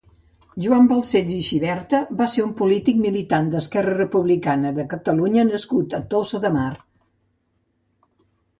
Joan 0.65 0.87
Bancells 0.91 1.33
i 1.33 1.43
Xiberta 1.47 1.99
va 2.21 2.27
ser 2.35 2.45
un 2.45 2.55
polític, 2.61 2.97
militant 3.03 3.51
d'ERC 3.53 3.79
nascut 5.51 5.97
a 6.01 6.03
Tossa 6.15 6.43
de 6.47 6.55
Mar. 6.59 6.69